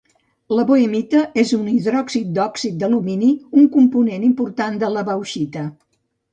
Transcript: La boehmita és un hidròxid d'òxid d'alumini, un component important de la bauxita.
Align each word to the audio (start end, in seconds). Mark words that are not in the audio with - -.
La 0.59 0.63
boehmita 0.69 1.21
és 1.41 1.51
un 1.57 1.67
hidròxid 1.73 2.33
d'òxid 2.39 2.81
d'alumini, 2.85 3.31
un 3.63 3.71
component 3.79 4.29
important 4.33 4.83
de 4.87 4.93
la 4.99 5.09
bauxita. 5.15 5.71